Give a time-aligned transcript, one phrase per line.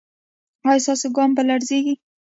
[0.67, 1.95] ایا ستاسو ګام به لړزیږي؟